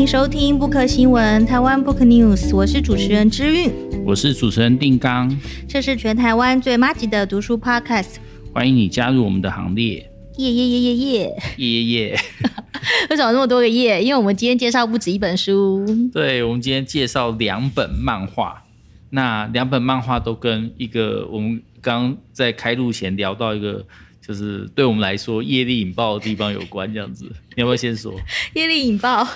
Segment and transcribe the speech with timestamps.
[0.00, 3.70] 迎收听 Book 新闻台湾 Book News，我是主持人之韵，
[4.02, 5.30] 我是主持人定刚，
[5.68, 8.14] 这是全台湾最麻吉的读书 Podcast，
[8.54, 12.20] 欢迎你加入我们的行列，耶耶耶耶耶耶耶耶！
[13.10, 14.02] 为什么那么多个耶？
[14.02, 15.84] 因为我们今天介绍不止一本书，
[16.14, 18.64] 对，我们今天介绍两本漫画，
[19.10, 23.84] 那两本漫画都跟一个我们刚在开录前聊到一个。
[24.20, 27.24] 就是对我们来说，业力引爆的地方有关这样子，
[27.56, 28.14] 你要不要先说？
[28.54, 29.26] 业力引爆，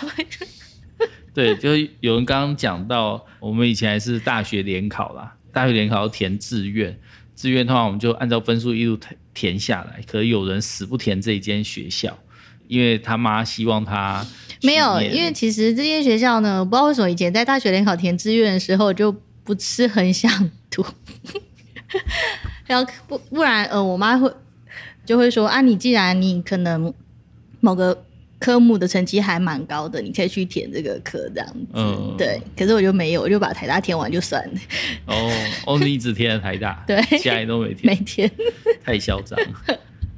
[1.34, 6.96] 对，就是有人刚刚讲到，我们以前还是大学联考啦，大学联考要填志愿，
[7.34, 12.16] 志愿的话我们就按照分数一路填填下来，可是有人死不填这一间学校，
[12.68, 14.24] 因为他妈希望他
[14.62, 19.10] 没有，因为其实这间学校呢，我不知道为什么以前在大学联考填志愿的时候就
[19.42, 20.30] 不是很想
[20.70, 20.86] 读，
[22.66, 24.32] 然后不不然呃，我妈会。
[25.04, 26.92] 就会说啊，你既然你可能
[27.60, 28.04] 某个
[28.38, 31.66] 科目的成绩还蛮高的，你可以去填这个科这样子。
[31.72, 32.40] 嗯，对。
[32.56, 34.60] 可是我就没有，我就把台大填完就算了。
[35.06, 35.30] 哦，
[35.66, 38.30] 哦，你只填了台大， 对，其他都没填，没填，
[38.82, 39.38] 太嚣张。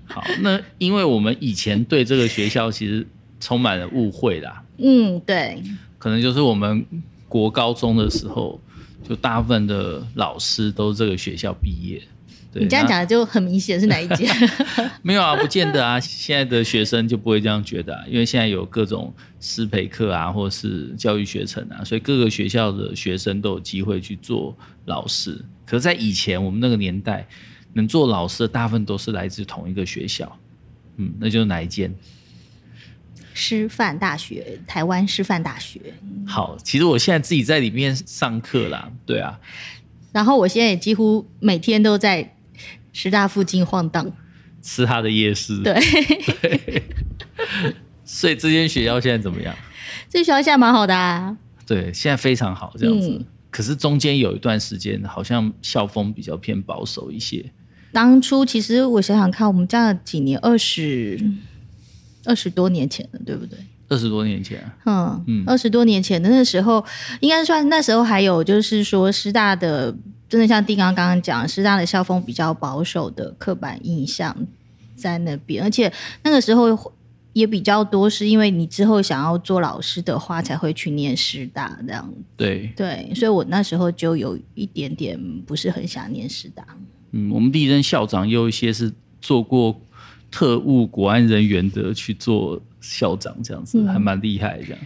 [0.07, 3.07] 好，那因为我们以前对这个学校其实
[3.39, 4.63] 充满了误会啦。
[4.79, 5.63] 嗯，对。
[5.99, 6.85] 可能就是我们
[7.29, 8.61] 国高中的时候，
[9.09, 12.01] 就大部分的老师都是这个学校毕业。
[12.61, 14.29] 你这样讲的就很明显是哪一间？
[15.03, 15.99] 没有啊，不见得啊。
[16.01, 25.43] 现在的学生就不会这样觉得啊，因为现在有各种师培课啊，或是教育学程啊，所以各个学校的学生都有机会去做老师。
[25.65, 27.27] 可是，在以前我们那个年代，
[27.73, 30.39] 能做老师的大部分都是来自同一个学校，
[30.97, 31.95] 嗯，那就是哪一间？
[33.35, 35.81] 师范大学，台湾师范大学。
[36.27, 39.39] 好，其实我现在自己在里面上课啦，对啊。
[40.13, 42.33] 然后我现在也几乎每天都在。
[42.97, 44.11] 师大附近晃荡，
[44.63, 45.63] 吃他的夜市。
[45.63, 45.79] 对，
[46.41, 46.83] 对，
[48.07, 49.55] 所以这间学校现在怎么样？
[50.09, 51.37] 这学校现在蛮好的啊。
[51.67, 53.09] 对，现在非常好，这样子。
[53.11, 57.53] 嗯、可是中间有一段时间，好像校风比较偏保守一些。
[57.93, 61.21] 当初其实我想想看，我们这样几年，二十
[62.25, 63.59] 二十多年前了，对不对？
[63.89, 66.83] 二十多年前，嗯嗯，二十多年前的那时候，
[67.21, 69.95] 应该算那时候还有就是说师大的。
[70.29, 74.37] 真的像丁刚刚刚讲，师大的校风比较保守的刻板印象
[74.95, 75.93] 在那边，而且
[76.25, 76.93] 那个时候
[77.33, 82.13] 也比较多，是因为你之后想要做老师的话，才会去念师大这样。
[82.37, 86.67] 对对，所以我那时候就有一点点不是很想念师大。
[87.13, 89.81] 嗯，我们第一任校长有一些是做过
[90.31, 94.79] 特务国安人员的去做校长，这样子、嗯、还蛮厉害这样。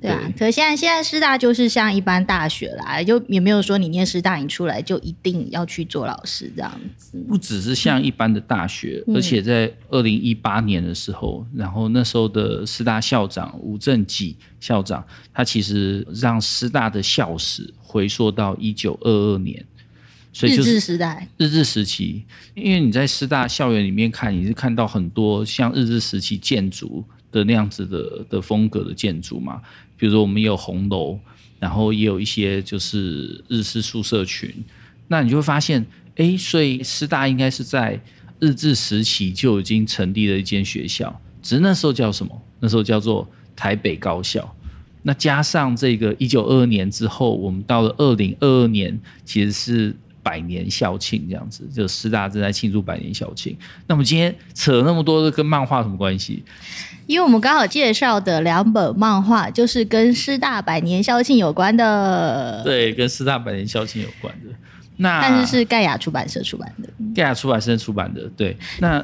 [0.00, 7.18] 对啊，可是现在现在师大就是像一般大学啦，就也没有说你念师大，你出来就一定要去做老师这样子。
[7.28, 15.04] 不只是像一般的大学，嗯、而且在二零一八年的时候，然后那时候的师大校长吴正己校长，
[15.34, 19.64] 他其实让师大的校史回溯到一九二二年，
[20.32, 22.24] 所以就是日治时代，日治时期。
[22.54, 29.60] 因为你在师大校园里面看，你是看到很多像日治时期建筑的那样子的的风格的建筑嘛。
[29.96, 31.18] 比如说，我们有红楼，
[31.58, 34.52] 然后也有一些就是日式宿舍群，
[35.08, 35.84] 那你就会发现，
[36.16, 38.00] 哎，所以师大应该是在
[38.38, 42.42] 日治时期就已经成立了一间学校，只是那时候叫什么？
[42.60, 44.54] 那时候叫做台北高校。
[45.02, 53.56] 那加上这个一九二二年之后，我们到了二零二二年，其实是百年校庆这样子，就师大正在庆祝百年校庆。
[53.86, 56.44] 那么今天扯那么多的跟漫画什么关系？
[57.06, 62.62] 因为我们刚好介绍的两本漫画，就是跟师大百年校庆有关的。
[62.62, 64.50] 对，跟师大百年校庆有关的。
[64.98, 66.88] 那但是是盖亚出版社出版的。
[67.14, 68.54] 盖亚出版社出版的，对。
[68.80, 69.02] 那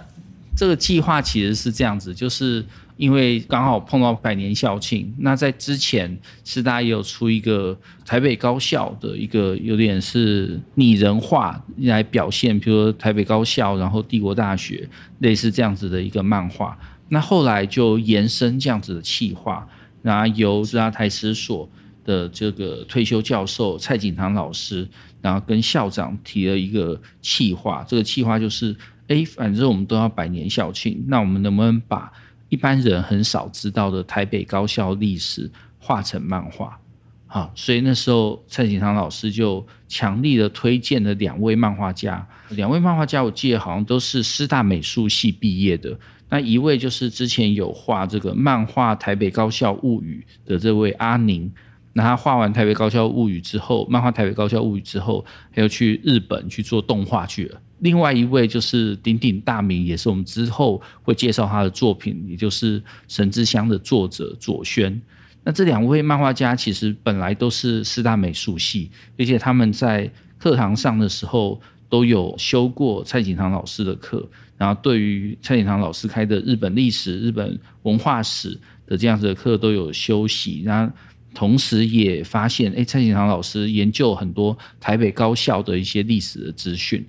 [0.56, 2.64] 这个计划其实是这样子，就是
[2.96, 5.12] 因为刚好碰到百年校庆。
[5.18, 16.78] 那在之前，师大也有出一个台北高校的一个有点是拟人化来表现，比如说台北高校，然后帝国大学，类似这样子的一个漫画。
[17.08, 19.66] 那后来就延伸这样子的企划，
[20.02, 21.68] 然后由师大台史所
[22.04, 24.88] 的这个退休教授蔡景堂老师，
[25.20, 28.74] 然后跟校长提了一个企划，这个企划就是，
[29.08, 32.12] 哎，反正我们都要百年校庆，那我们能不能把
[32.48, 36.78] 一般人很少知道的台北高校历史画成漫画？
[37.26, 45.98] 好，所以那时候蔡锦堂老师就强力的推荐了两位漫画家，两位漫画家我记得好像都是师大美术系毕业的。
[46.30, 51.52] 那一位就是之前有画这个漫画《台北高校物语》的这位阿宁，
[51.92, 57.60] 那他画完《台北高校物语》之后，漫画《台北高校物语》之后，还要去日本去做动画去了。
[57.84, 64.98] 另外一位就是鼎鼎大名，也是我们之后会介绍他的作品，也就是《神之乡》的作者左宣。
[65.44, 71.60] 那这两位漫画家其实本来都是师大美术系，而且他们在课堂上的时候
[71.90, 74.26] 都有修过蔡锦堂老师的课，
[74.56, 80.90] 然后对于蔡锦堂老师开的日本历史、日本文化史的这样子的课都有修习，然后
[81.34, 87.04] 同时也发现，哎，蔡锦堂老师研究很多台北高校的一些历史的资讯，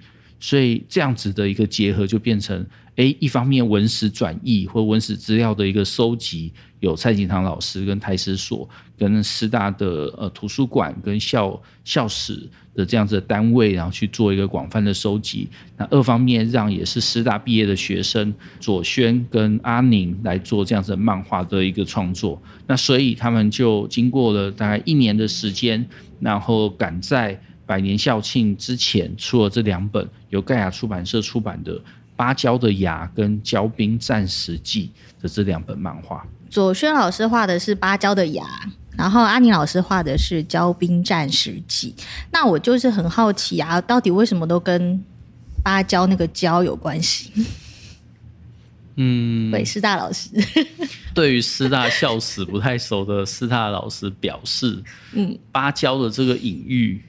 [0.46, 2.64] 所以这样子的一个结合就变成。
[2.98, 9.86] 哎，一方面文史转译或文史资料的一个收集，有蔡锦堂老师跟台史所跟师大的
[10.18, 15.50] 呃图书馆跟校校史的这样子的单位，然后去做一个广泛的收集。
[15.76, 22.42] 那二方面让也是师大毕业的学生左宣跟阿宁来做这样子的漫画的一个创作。
[22.66, 25.86] 那所以他们就经过了大概一年的时间，
[26.22, 31.80] 然后赶在百年校庆之前出了这两本由盖亚出版社出版的。
[32.18, 34.90] 芭蕉的芽跟骄兵战时记
[35.22, 38.46] 的这两本漫画，左轩老师画的是芭蕉的芽，
[38.96, 41.94] 然后阿宁老师画的是骄兵战时记。
[42.32, 45.04] 那我就是很好奇啊，到底为什么都跟
[45.62, 47.30] 芭蕉那个蕉有关系？
[48.96, 50.30] 嗯， 对，师大老师
[51.14, 54.82] 对于师大校史不太熟的师大老师表示，
[55.12, 57.04] 嗯，芭蕉的这个隐喻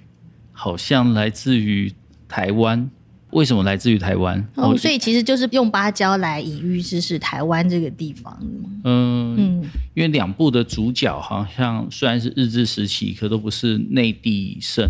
[0.57, 1.93] 好像来自于
[2.27, 2.91] 台湾。
[3.31, 4.43] 为什么来自于台湾？
[4.55, 8.39] 哦，所以其实就是用芭蕉来隐喻，就是台湾这个地方。
[8.85, 9.63] 嗯嗯，
[9.95, 14.89] 因为两部的主角好像虽然是日治时期，可都不是内地生，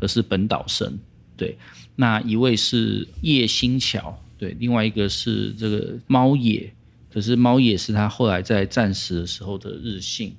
[0.00, 0.98] 而是本岛生。
[1.36, 1.56] 对，
[1.94, 6.70] 那一位是叶新桥，对，另外一个是这个猫野，
[7.10, 10.34] 可是猫野是他后来在战时的时候的日姓，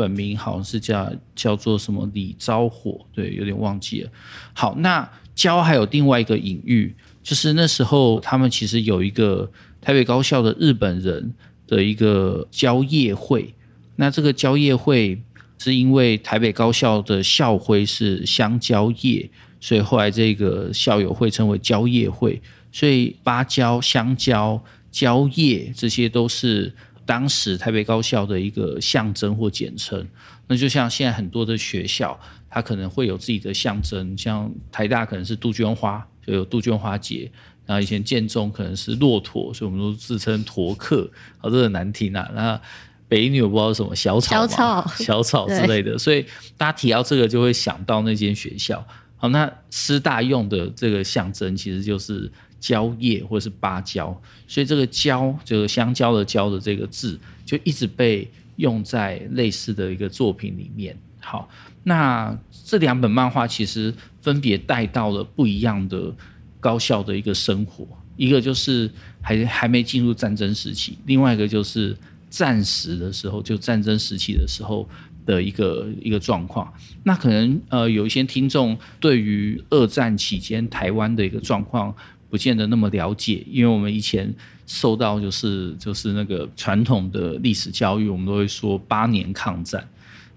[0.00, 4.10] 本名好像是叫叫做什么李昭火，对，有点忘记了。
[4.54, 5.08] 好，那。
[5.32, 9.50] 蕉还有另外一个隐喻，就是那时候他们其实有一个
[9.80, 11.32] 台北高校的日本人
[11.66, 13.54] 的一个蕉叶会。
[13.96, 15.18] 那这个蕉叶会
[15.56, 19.30] 是因为台北高校的校徽是香蕉叶，
[19.60, 22.42] 所以后来这个校友会称为蕉叶会。
[22.70, 26.74] 所以芭蕉、香蕉、蕉叶这些都是
[27.10, 30.06] 当时台北高校的一个象征或简称。
[30.46, 32.16] 那就像现在很多的学校。
[32.52, 37.30] 它可能会有自己的象征，像台大可能是杜鹃花，就有杜鹃花节。
[37.64, 41.08] 然后以前建中可能是骆驼，所以我们都自称驼客，
[41.38, 42.28] 好，这很难听啊。
[42.34, 42.60] 那
[43.06, 45.96] 北女我不知道什么小草，小草，小草之类的。
[45.96, 48.84] 所以大家提到这个，就会想到那间学校。
[49.16, 52.28] 好，那师大用的这个象征其实就是
[52.60, 54.16] 蕉叶或者是芭蕉，
[54.46, 60.96] 所以这个蕉就是香蕉的蕉的这个字，就一直被用在类似的一个作品里面。
[61.18, 61.48] 好。
[61.82, 66.14] 那这两本漫画其实分别带到了不一样的
[66.60, 68.88] 高校的一个生活，一个就是
[69.22, 71.96] 还还没进入战争时期，另外一个就是
[72.28, 74.86] 战时的时候，就战争时期的时候
[75.24, 76.70] 的一个一个状况。
[77.02, 81.96] 那可能呃有一些听众对于二战期间台湾的一个状况
[82.30, 84.32] 不见得那么了解，因为我们以前
[84.66, 89.86] 受到就是就是那个传统的历史教育，我们都会说八年抗战。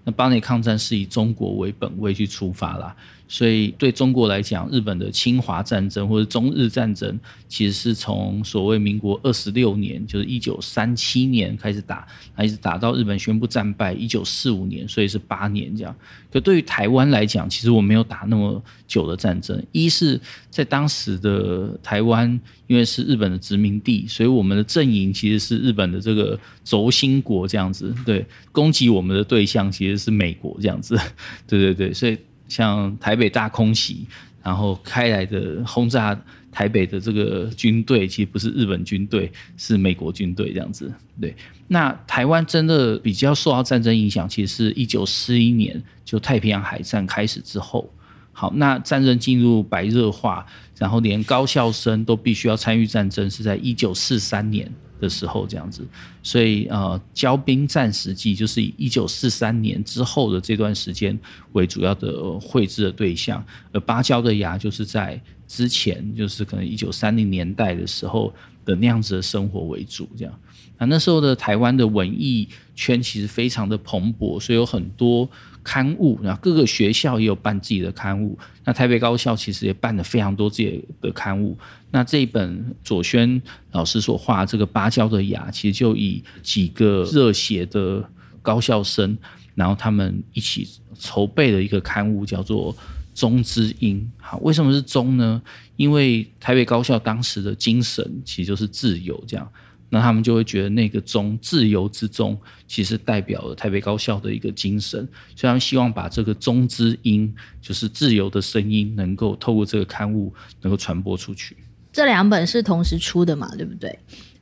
[0.02, 2.94] 那八年抗战是以中国为本位去出发啦，
[3.26, 7.18] 所以对中国来讲，日本的侵华战争或者中日战争，
[7.48, 12.06] 其实是从所谓民国二十六年，就是一九三七年开始打，
[12.38, 15.96] 一直打到日本宣布战败一九四五年，所以是八年这样。
[16.30, 19.60] 可对于台湾来讲，其实我没有打那么久的战争。
[19.72, 20.20] 一是
[20.50, 22.28] 在当时的台湾，
[22.66, 27.94] 因为是日本的殖民地，所以我们的阵营其实是日本的这个轴心国这样子。
[28.04, 30.94] 对，攻击我们的对象其实是美国这样子。
[31.48, 32.18] 对对对，所以。
[32.48, 34.06] 像台北大空袭，
[34.42, 36.18] 然后开来的轰炸
[36.52, 40.92] 台北的这个军队，其实不是日本军队，是美国军队这样子。
[41.20, 41.34] 对，
[41.68, 47.90] 那台湾真的比较受到战争影响，其实是一九四一年就太平洋海战开始之后。
[48.36, 50.44] 好，那战争进入白热化，
[50.76, 54.68] 然后连高校生都必须要参与战争，是在一九四三年。
[55.00, 55.86] 的时候这样子，
[56.22, 61.18] 所以呃，骄兵战时记就是以一九四三年之后的这段时间
[61.52, 68.32] 为主要的绘制的对象，而芭蕉的芽就是在之前，就是可能一九三零年代的时候
[68.64, 70.40] 的那样子的生活为主，这样。
[70.78, 75.28] 那那时候的台湾的文艺圈其实非常的蓬勃，所以有很多。
[75.64, 78.38] 刊物，然后各个学校也有办自己的刊物。
[78.64, 81.58] 那台北高校其实也办了非常多自己的刊物。
[81.90, 83.40] 那这一本左宣
[83.72, 88.06] 老师所画这个芭蕉的芽，其实就以几个热血的
[88.42, 89.16] 高校生，
[89.54, 90.68] 然后他们一起
[90.98, 92.74] 筹备了一个刊物，叫做
[93.14, 94.06] 《中之音》。
[94.22, 95.40] 好，为什么是中呢？
[95.76, 99.50] 因为台北高校当时的精神其实就是自由，这样。
[99.94, 102.36] 那他们就会觉得那个中自由之中，
[102.66, 104.98] 其实代表了台北高校的一个精神，
[105.36, 111.56] 所以他们希望把这个中之音，就是自由的声音，能够透过这个刊物能够传播出去。
[111.92, 113.96] 这两本是同时出的嘛，对不对？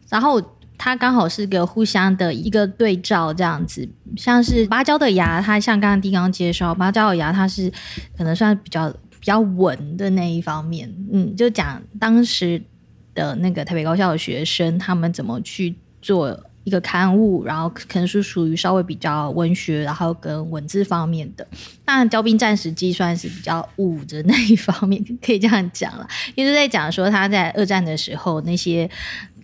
[0.09, 0.41] 然后
[0.79, 7.71] 它刚好是个互相的一个对照，这样子，像是芭蕉的芽，它像刚刚丁刚介绍，芭蕉的芽它是
[8.17, 12.63] 可能算比较比较稳的那一方面，嗯，就讲当时。
[13.15, 21.47] 的那个台北高校的学生，他们怎么去做一个刊物，然后可能是属于稍微比较文学，然后跟文字方面的。
[21.87, 26.07] 那《骄兵战时计》算是比较武的那一方面，可以这样讲了。
[26.37, 28.89] 一直在讲说他在二战的时候那些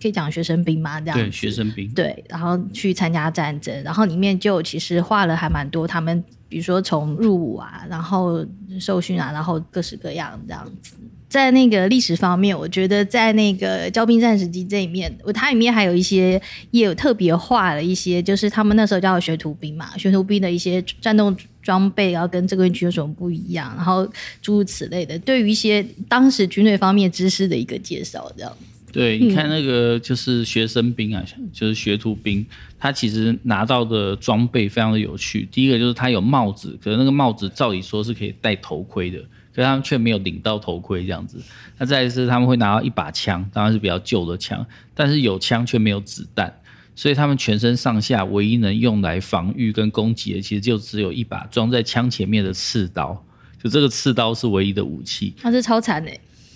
[0.01, 8.45] 可以讲学生兵吗，这样对学生兵对，然后去参加战争，然后里面就其实画了还蛮多他们，比如说从入伍啊，然后
[8.79, 10.95] 受训啊，然后各式各样这样子。
[11.29, 24.05] 在那个历史方面，我觉得在那个《骄兵战时记》这里面，它里面还有一些也有特别画了一些，就是他们那时候叫学徒兵嘛，学徒兵的一些战斗装备，然后跟正规军有什么不一样，然后
[24.41, 28.51] 诸如此类的，对于一些当时军队方面知识的一个介绍，这样。
[28.91, 32.43] 对，你看那个就是学生兵啊，就是学徒兵，
[32.79, 35.47] 他其实拿到的装备非常的有趣。
[35.51, 39.19] 第一个就是他有帽子，可是那个帽子照理说是可以戴头盔的。
[39.63, 41.41] 他们却没有领到头盔这样子。
[41.77, 46.53] 那再一次他们会拿到一把枪，当然是比较旧的枪，但是有枪却没有子弹，
[46.95, 53.25] 所以他们全身上下唯一能用来防御跟攻击的，其实就只有一把装在枪前面的刺刀。
[53.61, 55.33] 就这个刺刀是唯一的武器。
[55.41, 56.11] 那是超惨的。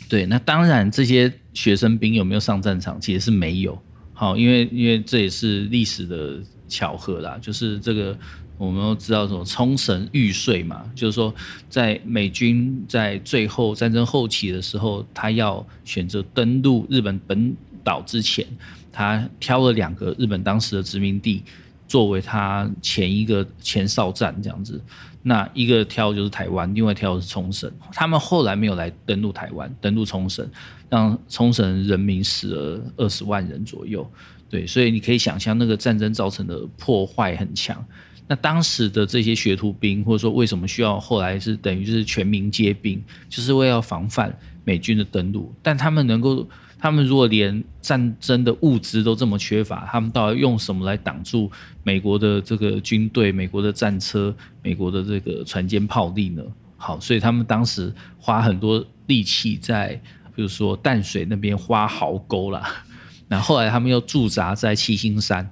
[0.08, 3.82] 对，那当然这些学生兵有没有上战场，其实是没有。
[4.14, 8.18] 好，因为因为这也是历史的巧合啦，就是这个。
[8.64, 11.34] 我们都知道什么冲绳玉碎嘛，就是说，
[11.70, 18.46] 在美军在最后战争后期的时候，他要选择登陆日本本岛之前，
[18.92, 21.44] 他挑了两个日本当时的殖民地
[21.88, 24.82] 作为他前一个前哨站这样子。
[25.26, 27.72] 那一个挑就是台湾，另外挑的是冲绳。
[27.94, 30.46] 他们后来没有来登陆台湾，登陆冲绳，
[30.90, 34.06] 让冲绳人民死了二十万人左右。
[34.50, 37.84] 对，所以你可以想象那个战争造成的破坏很强。
[38.34, 43.00] 那当时的这些学徒兵，或者说为什么需要后来是等于是全民皆兵，
[43.30, 45.54] 就是为了防范美军的登陆。
[45.62, 46.50] 但他们能够，
[46.80, 51.52] 他们如果连战争的物资都这么缺乏，他们到底用什么来挡住
[51.84, 56.42] 美国的这个军队、美国的战车、美国的这个船坚炮利呢？
[56.76, 59.90] 好，所以他们当时花很多力气在，
[60.36, 62.84] 比如说淡水那边挖壕沟啦。
[63.30, 65.48] 那后来他们又驻扎在七星山。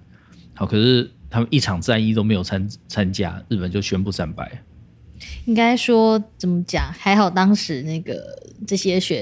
[0.55, 1.11] 好，可是。
[1.31, 4.61] 他们一场战役都没有参参加，日本就宣布战败。
[5.45, 6.91] 应该说怎么讲？
[6.91, 9.21] 还好当时那个这些学，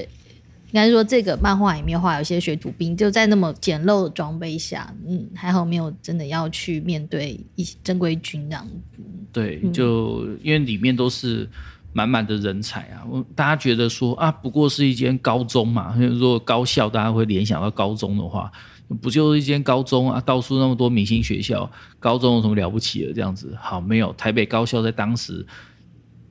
[0.66, 9.02] 应该说这个漫画里面画有些学徒兵就在那么简陋的装备下，嗯，还好没有真的要去面对一些正规军这样子。
[9.32, 11.48] 对，就因为里面都是
[11.92, 13.04] 满满的人才啊，
[13.36, 18.50] 大家觉得说啊，不过是一间高中嘛，如果高校大家会联想到高中的话。
[18.96, 20.20] 不就是一间高中啊？
[20.20, 21.70] 到处那么多明星学校，
[22.00, 23.12] 高中有什么了不起的？
[23.12, 24.12] 这样子好没有？
[24.14, 25.46] 台北高校在当时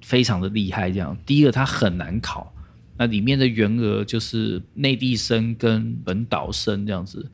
[0.02, 0.92] 非常的厉害。
[0.92, 2.54] 这样，第一个它很难考，
[2.98, 7.32] 那里面的员额就是内地生跟本岛生这样子，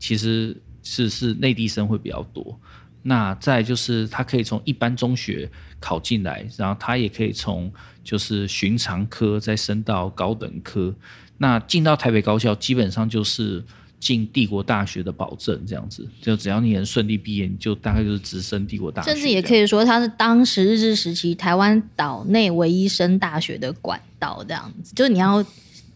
[0.00, 2.58] 其实是是内地生会比较多。
[3.02, 10.92] 那再就是他可以从一般中学考进来，然后他也可以从就是寻常科再升到高等科。
[11.38, 13.62] 那进到台北高校，基本上就是。
[14.04, 19.10] 进帝国大学的保证，这样子，就只要你能顺利毕业，你就大概就是直升帝国大学。
[19.10, 24.92] 甚至也可以说，它是当时日治时期台湾岛内唯一升大学的管道，这样子。
[24.94, 25.42] 就是你要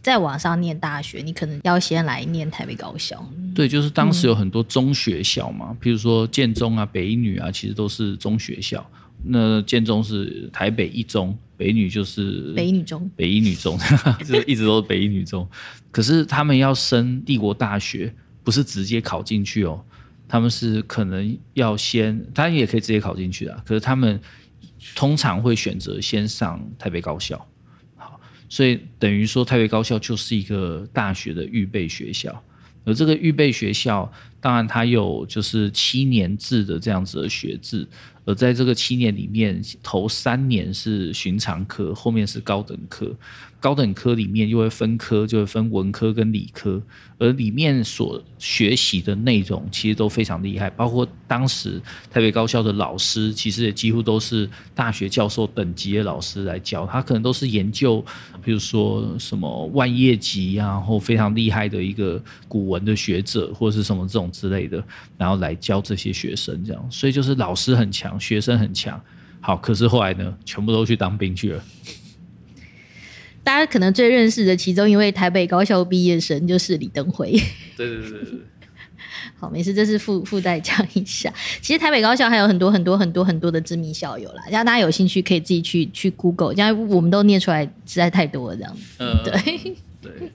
[0.00, 3.22] 在网上念大学，你可能要先来念台北高校。
[3.54, 8.88] 对，就是当时有很多中学校嘛，譬、嗯、如说建中啊、北一女啊，其实都是中学校。
[9.24, 11.36] 那建中是台北一中。
[11.56, 13.76] 北女就是北一女中，北一女中
[14.24, 15.44] 就一直都是北一女中。
[15.90, 19.84] 可是他们要升帝国大学，不是直接考进去哦，
[20.28, 23.60] 他们是可能要先，当然也可以直接考进去的。
[23.66, 24.20] 可是他们
[24.94, 27.44] 通常会选择先上台北高校，
[27.96, 32.40] 好，所以等于说台北高校就是一个大学的预备学校。
[32.84, 34.10] 而这个预备学校，
[34.40, 37.86] 当然它有就是七年制的这样子的学制。
[38.24, 43.10] 而在这个七年里面，头三年是寻常科，后面是高等科。
[43.60, 46.80] 高等科里面又会分科，就会分文科跟理科，
[47.18, 58.04] 而里面所学习的内容其实都非常厉害，包括当时台北高校的老师，其实也几乎都是大学教授等级的老师来教，他可能都是研究，
[58.44, 64.82] 比如说什么万叶集啊，或非常厉害的一个古文的学者，或者是什么这种种之类的，
[65.16, 66.86] 然后来教这些学生这样。
[66.90, 69.00] 所以就是老师很强，学生很强。
[69.40, 71.62] 好，可是后来呢，全部都去当兵去了。
[73.42, 77.30] 大家可能最认识的其中一位台北高校毕业生就是李登辉。
[77.76, 78.40] 对对对对。
[79.38, 81.32] 好，没事，这是附附带讲一下。
[81.60, 88.82] 其实台北高校还有很多很多很多很多的知名校友啦，让大家有兴趣可以自己去去 Google，因为我们都念出来实在太多了这样子。
[88.98, 90.32] 嗯，对对。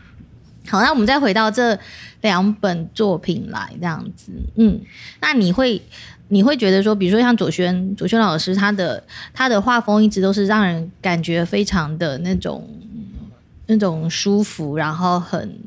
[0.68, 1.78] 好，那我们再回到这
[2.26, 4.32] 两本作品来这样子。
[4.56, 4.80] 嗯，
[5.20, 5.80] 那你会
[6.28, 9.02] 你会觉得说，比如说像左轩左轩老师，他的
[9.32, 12.68] 他的画风一直都是让人感觉非常的那种
[13.66, 15.58] 那种舒服，然后很。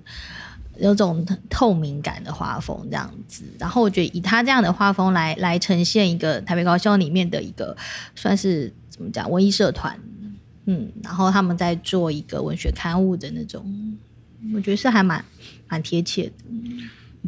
[0.82, 7.76] 有种透明感的画风这样子，然后我觉得以他这样的画风来来呈现一个台北高校里面的一个
[8.16, 10.00] 算是怎么讲文艺社团，
[10.68, 13.62] 嗯，然后他们在做一个文学刊物的那种，
[14.56, 15.22] 我觉得是还蛮
[15.70, 16.34] 蛮贴切的。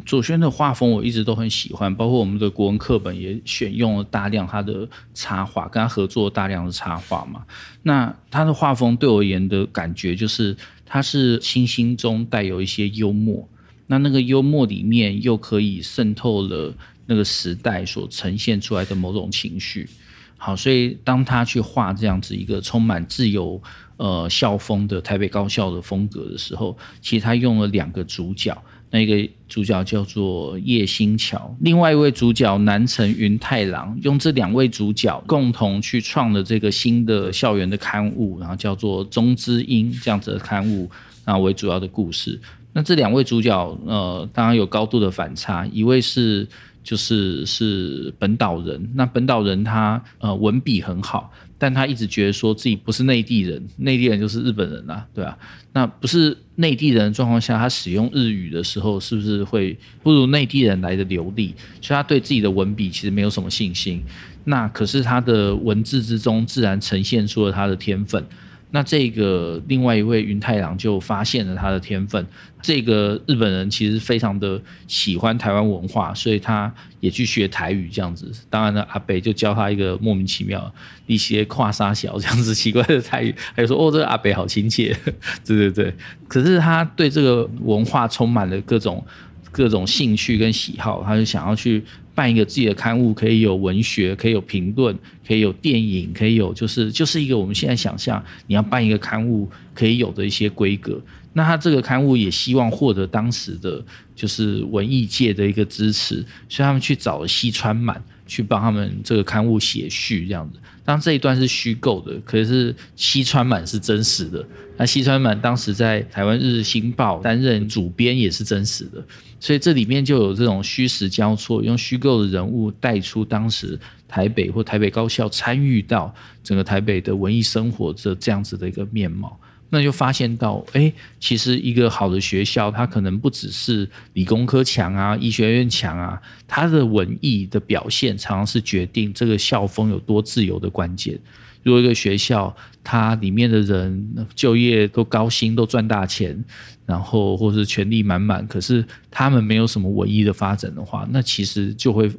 [0.04, 7.44] 左轩的画风我一直都很喜欢，包括我们的国文课本也选用了大量他的插画，跟他合作大量的插画嘛。
[7.82, 10.56] 那他的画风对我而言的感觉就是。
[10.84, 13.48] 他是清新中带有一些幽默，
[13.86, 16.74] 那那个幽默里面又可以渗透了
[17.06, 19.88] 那个时代所呈现出来的某种情绪。
[20.36, 23.58] 好，所以当他去画这样子一个充满自由
[23.96, 28.56] 呃校风的台北高校的风格的时候，其实他用了两个主角。
[28.94, 40.90] 那一个主角叫做叶新桥，另外一位主角南城云太郎，用这两位主角共同去创了这个新的校园的刊物，然后叫做《中之音》这样子的刊物，
[41.24, 42.38] 然后为主要的故事。
[42.74, 46.46] 那这两位主角，呃，当然有高度的反差，一位是
[46.84, 51.32] 就是是本岛人，那本岛人他呃文笔很好。
[51.62, 55.38] 但他一直觉得说自己不是内地人，内地人就是日本人啊，对啊，
[55.72, 61.54] 那不是内地人的状况下，他使用日语的时候，是不是会不如内地人来的流利？
[61.80, 64.02] 所以他对自己的文笔其实没有什么信心。
[64.42, 68.26] 那可是他的文字之中，自然呈现出了他的天分。
[68.74, 72.26] 那这个另外一位云太郎就发现了他的天分。
[72.60, 78.32] 这个日本人其实非常的喜欢台湾文化，所以他也去学台语这样子。
[78.48, 80.72] 当然了，阿北就教他一个莫名其妙
[81.06, 84.96] 一些跨沙小这样子奇怪的台语，还有说哦，这个阿北好亲切，
[85.44, 85.94] 对对对。
[86.26, 89.04] 可是他对这个文化充满了各种
[89.50, 91.84] 各种兴趣跟喜好，他就想要去。
[92.14, 94.96] 办一个自己的刊物，可以有文学，可以有评论，
[95.26, 101.00] 可以有电影，可以有就是就是一个我们现在想象你要办一个刊物可以有的一些规格。
[101.34, 103.82] 那他这个刊物也希望获得当时的
[104.14, 106.16] 就是文艺界的一个支持，
[106.48, 110.58] 所以他们去找了西川满去帮他们这个刊物写序，这样子。
[110.82, 114.42] 当这一段是虚构的，可是西川满是真实的。
[114.78, 119.04] 那西川满当时在台湾日日新报担任主编也是真实的。
[119.38, 129.38] 所以这里面就有这种虚实交错，用虚构的人物带出当时台北或台北高校参与到整个台北的文艺生活的这样子的一个面貌，
[129.74, 141.18] 那就发现到，哎，其实一个好的学校，它可能不只是理工科强啊，医学院强啊，它的文艺的表现常常是决定这个校风有多自由的关键。
[141.62, 142.54] 如果一个学校，
[142.84, 146.44] 它里面的人就业都高薪，都赚大钱，
[146.84, 152.10] 然后或是权力满满，可是他们没有什么文艺的发展的话，那其实就会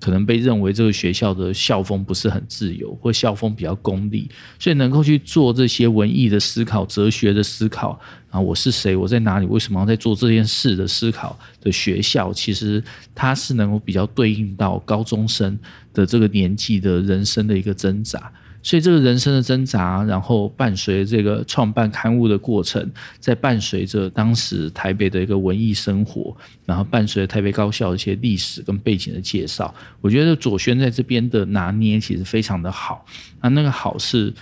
[0.00, 4.30] 可能被认为这个学校的校风不是很自由，或校风比较功利。
[4.58, 7.98] 所以能够去做这些文艺的思考、哲学的思考
[8.30, 8.94] 啊，我是谁？
[8.94, 9.46] 我在哪里？
[9.46, 12.82] 为什么在做这件事的思考的学校，其实
[13.14, 15.58] 它是能够比较对应到高中生
[15.92, 18.30] 的这个年纪的人生的一个挣扎。
[18.64, 33.04] 所以这个人生的挣扎，然后伴随这个创办刊物的过程，在伴随着当时台北的一个文艺生活，然后伴随台北高校一些历史跟背景的介绍，我觉得左轩在这边的拿捏其实非常的好。
[33.42, 34.32] 那那个好是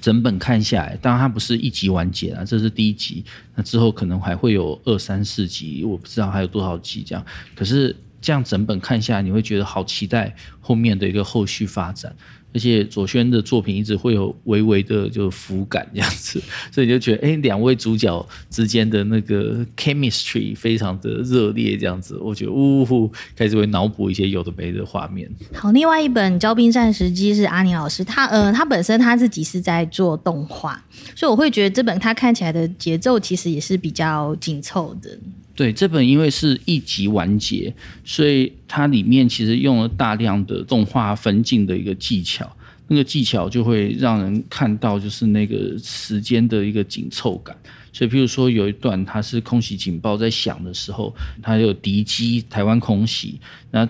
[0.00, 3.24] 整本看下来，当然它不是一集完结啊，这是第一集，
[3.56, 7.26] 那之后可能还会有二三四集，我不知道还有多少集这样。
[7.56, 12.14] 可是这样整本看下来，你会觉得好期待后面的一个后续发展。
[12.54, 16.40] 而且左轩的作品一直会有微微的就浮感这样子，
[16.70, 25.28] 所以就觉得哎，两位主角之间的那个 chemistry 非常的热烈这样子，我觉得呜呼，开始会脑补一些有的没的画面。
[25.52, 30.80] 好，另外一本《骄兵战时机》是阿尼老师，他呃，他本身他自己是在做动画，
[31.16, 35.18] 所以我会觉得这本他看起来的节奏其实也是比较紧凑的。
[35.56, 37.72] 对，这本因为是一集完结，
[38.04, 42.50] 所以它里面其实用了大量的动画分镜的一个技巧，
[42.88, 47.56] 那个技巧就会让人看到就是那个时间的一个紧凑感。
[47.92, 53.38] 所以，譬如说有一段它是空袭警报在响的时候，它有敌机台湾空袭，
[53.70, 53.88] 那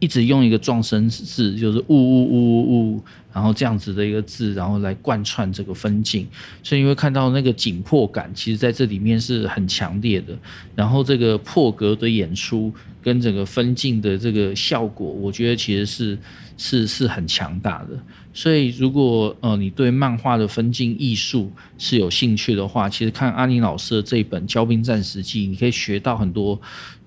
[0.00, 3.04] 一直用一个撞声字，就是呜呜呜呜呜，
[3.36, 6.26] 然后这样子的一个字，然后来贯穿这个分镜，
[6.62, 10.34] 所以你会看到那个紧迫感，其实在这里面是很强烈的。
[10.74, 12.72] 然后这个破格的演出
[13.02, 16.18] 跟整个分镜的这个效果，我觉得其实是
[16.56, 17.90] 是是很强大的。
[18.32, 26.58] 所以如果呃你对漫画的分镜艺术是有兴趣的话，其实看阿宁老师的这一本《骄兵战时记》，你可以学到很多，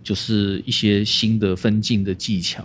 [0.03, 2.63] 就是一些新的分镜的技巧。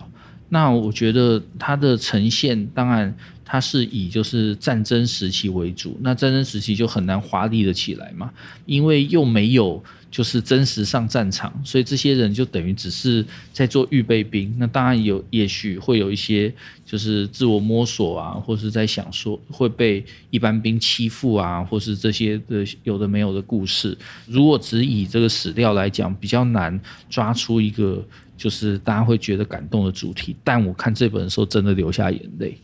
[0.50, 3.12] 那我觉得它的呈现，当然
[3.44, 8.32] 它是以就是战争时期为主，那战争时期就很难华丽的起来嘛，
[8.66, 14.54] 因为又没有就是真实上战场，所以这些人就等于只是在做预备兵。
[14.58, 16.52] 那当然有，也许会有一些
[16.86, 23.96] 就是自我摸索啊，或是在想说会被一般兵欺负啊，或是这些的有的没有的故事。
[24.26, 26.80] 如果只以这个史料来讲，比较难
[27.10, 28.04] 抓出一个。
[28.36, 32.58] 就是大家会觉得感动的主题，但我看这本的时候真的流下眼泪。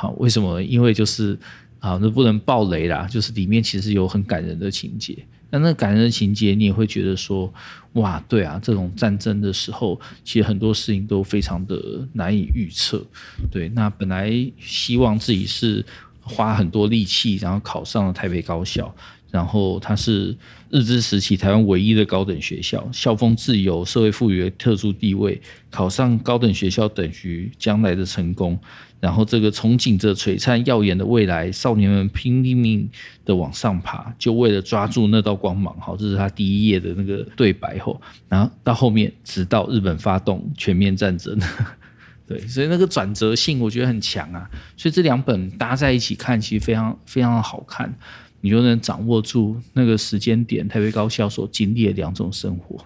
[0.00, 0.62] 好，为什么？
[0.62, 1.36] 因为就是
[1.80, 3.04] 啊，那不能爆雷啦。
[3.10, 5.18] 就是里面其实有很感人的情节，
[5.50, 7.52] 那那感人的情节，你也会觉得说，
[7.94, 13.04] 哇，对啊，这种战争的时候，其实很多事情都非常的难以预测。
[13.50, 15.84] 对，那本来希望自己是
[16.20, 18.94] 花很多力气，然后考上了台北高校。
[19.30, 20.36] 然后它是
[20.70, 25.40] 日治时期台湾唯一的高等学校，校风自由，社会赋予特殊地位。
[25.70, 28.58] 考上高等学校等于将来的成功。
[29.00, 32.90] 然后这个憧憬着璀璨耀眼的未来，少年们拼命
[33.24, 35.72] 的往上爬，就为了抓住那道光芒。
[35.78, 41.38] 好，这是他第一页的那个对白后，然后到后面，直到日本发动全面战争。
[42.26, 44.50] 对，所以那个转折性我觉得很强啊。
[44.76, 47.94] 所以这两本搭在一起看，其实非常非常的好看。
[48.40, 52.84] 你就能掌握住那个时间点，台北高校所经历的两种生活。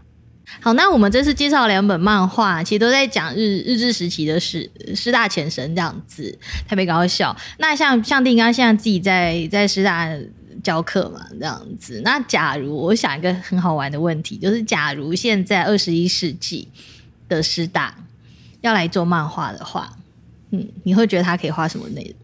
[0.61, 6.39] 好，那我们这次介绍两本漫画，其实都在讲日日治时期的师师大前身这样子。
[6.69, 10.11] 台北高校，那像像定刚现在自己在在师大
[10.63, 12.03] 教课嘛，这样子。
[12.05, 16.69] 那假如我想一个很好玩的问题，就是假如现在二十一世纪
[17.29, 17.95] 的师大
[18.61, 19.97] 要来做漫画的话，
[20.51, 22.15] 嗯，你会觉得他可以画什么内容？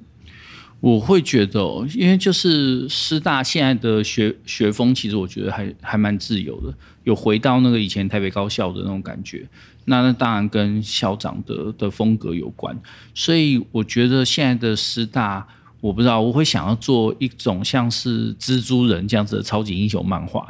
[0.81, 1.61] 我会觉得，
[1.95, 9.45] 因为就是师大现在的学学风，其实我觉得还还蛮自由的，有回到那个以前台北高校的那种感觉。
[9.87, 12.79] 那那当然跟校长的的风格有关，
[13.14, 15.45] 所以我觉得现在的师大，
[15.81, 20.47] 我不知道我会想要做一种像是蜘蛛人这样子的超级英雄漫画，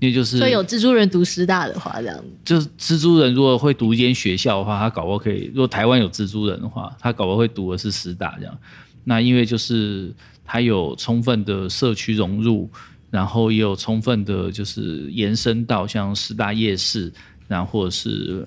[0.00, 8.58] 因为就是所以有蜘蛛人读师大的话，这样子就是蜘蛛人如果会读一间学校的话，他搞不好可以；如果台湾有蜘蛛人的话，他搞不好会读的是师大这样。
[9.04, 12.70] 那因为就是它有充分的社区融入，
[13.10, 17.12] 然后也有充分的，就是延伸到像师大夜市，
[17.48, 18.46] 然后或者是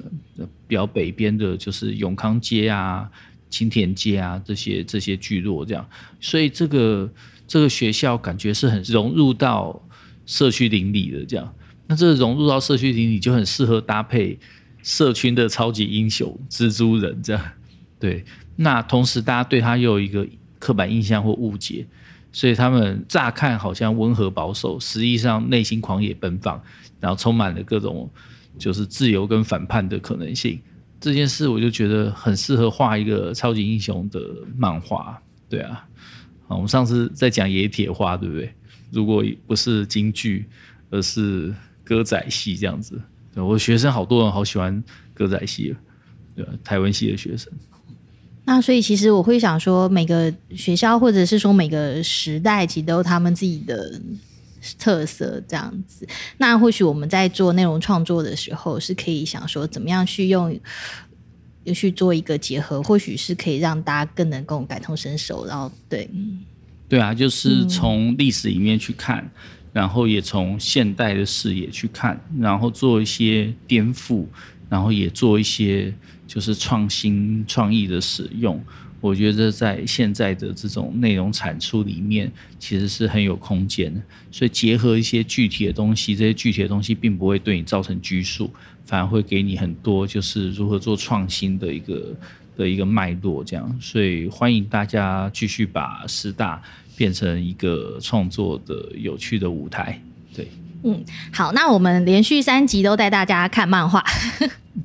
[0.68, 3.10] 比较北边的，就是永康街啊、
[3.50, 5.86] 青田街啊这些这些聚落这样，
[6.22, 7.12] 所以这个
[7.48, 9.82] 这个学校感觉是很融入到
[10.26, 11.54] 社区邻里的这样。
[11.88, 14.40] 那这融入到社区邻里就很适合搭配
[14.82, 17.44] 社区的超级英雄蜘蛛人这样。
[18.00, 18.24] 对，
[18.56, 20.28] 那同时大家对他又有一个。
[20.64, 21.86] 刻板印象或误解，
[22.32, 26.58] 所以他们乍看好像温和保守，实际上内心狂野奔放，
[27.02, 28.10] 然后充满了各种
[28.58, 30.58] 就是自由跟反叛的可能性。
[31.02, 34.22] 这件事我就觉得很适合画一个超级英雄的
[34.56, 35.86] 漫画，对啊。
[36.48, 38.54] 好，我们上次在讲野铁花，对不对？
[38.90, 40.46] 如果不是京剧，
[40.90, 42.98] 而是歌仔戏这样子，
[43.36, 44.82] 我学生好多人好喜欢
[45.14, 45.76] 歌仔戏，
[46.34, 46.54] 对吧？
[46.64, 47.52] 台湾系的学生。
[48.46, 54.02] 那所以其实我会想说，每个学校或者是说每个时代，其实都有他们自己的
[54.78, 56.06] 特色这样子。
[56.38, 60.60] 那或许我们在做内容创作的时候，是可以想说，怎么样去用，
[61.74, 65.46] 去做一个结合，或许是可以让大家更能够感同身受。
[65.46, 66.10] 然后，对，
[66.90, 69.32] 对啊，就是从历史里面去看，嗯、
[69.72, 74.26] 然后也从现代的视野去看，然后做一些颠覆，
[74.74, 75.94] 然后也做一些。
[76.26, 78.60] 就是创新创意的使用，
[79.02, 84.02] 我觉得在现在的这种内容产出里面，其实是很有空间的。
[84.32, 88.50] 所以结合一些具体的东西，这些具体的东西并不会对你造成拘束，
[88.84, 92.16] 反而会给你很多就是如何做创新的一个
[92.56, 93.44] 的一个脉络。
[93.44, 96.60] 这样，所以欢迎大家继续把师大
[96.98, 100.02] 变成一个创作的有趣的舞台。
[100.34, 100.48] 对。
[100.84, 104.04] 嗯，好，那我们连续三集都带大家看漫画。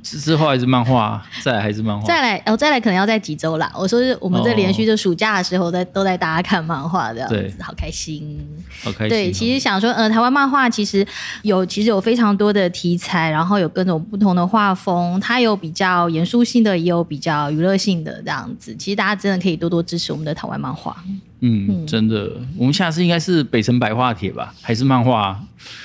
[0.02, 3.72] 之后还是漫画，再来还是漫画，再来哦，再来可能要在几周啦。
[3.74, 8.38] 我说是我们这连续就暑假的时候在，哦、都带大家看漫画这样子，对好开心，
[8.84, 9.08] 好开心。
[9.08, 11.04] 对，其实想说，呃，台湾漫画其实
[11.40, 18.76] 有其实有非常多的题材，然后有各种不同的画风，它有比较严肃性的，也有比较娱乐性的这样子。
[18.76, 20.94] 其实大家真的可以多多支持我们的台湾漫画。
[21.40, 25.40] 嗯，嗯真的，我们下次应该是北城白话帖吧，还是漫画？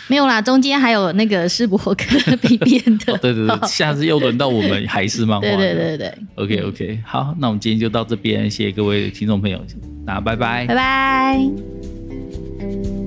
[0.07, 1.95] 没有啦，中间还有那个世博客
[2.41, 3.11] 笔编的。
[3.13, 5.47] 哦，对对对， 下次又轮到我们还是漫画。
[5.47, 9.59] 对对对对，OK OK，好，那我们今天就到这边，谢谢各位听众朋友，
[10.05, 13.02] 那拜拜，拜拜。